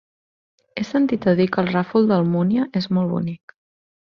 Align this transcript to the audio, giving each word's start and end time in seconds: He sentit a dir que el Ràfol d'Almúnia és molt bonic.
He 0.79 0.85
sentit 0.91 1.27
a 1.31 1.35
dir 1.41 1.47
que 1.57 1.65
el 1.65 1.69
Ràfol 1.75 2.09
d'Almúnia 2.13 2.67
és 2.83 2.91
molt 2.99 3.17
bonic. 3.17 3.57